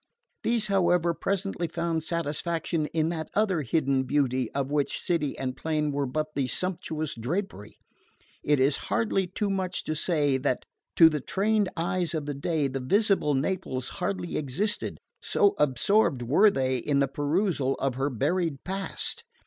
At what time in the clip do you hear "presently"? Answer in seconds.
1.13-1.67